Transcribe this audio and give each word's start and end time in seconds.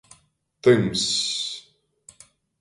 Tymss. 0.63 1.07